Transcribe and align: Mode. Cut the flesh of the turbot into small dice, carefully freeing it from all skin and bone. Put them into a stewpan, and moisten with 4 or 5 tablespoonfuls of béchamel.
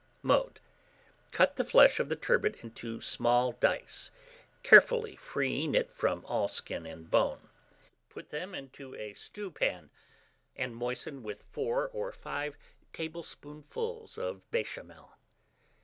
Mode. 0.23 0.59
Cut 1.29 1.57
the 1.57 1.63
flesh 1.63 1.99
of 1.99 2.09
the 2.09 2.15
turbot 2.15 2.63
into 2.63 2.99
small 3.01 3.51
dice, 3.51 4.09
carefully 4.63 5.15
freeing 5.15 5.75
it 5.75 5.93
from 5.93 6.25
all 6.25 6.47
skin 6.47 6.87
and 6.87 7.07
bone. 7.07 7.49
Put 8.09 8.31
them 8.31 8.55
into 8.55 8.95
a 8.95 9.13
stewpan, 9.13 9.91
and 10.55 10.75
moisten 10.75 11.21
with 11.21 11.43
4 11.51 11.89
or 11.89 12.11
5 12.11 12.57
tablespoonfuls 12.93 14.17
of 14.17 14.41
béchamel. 14.51 15.09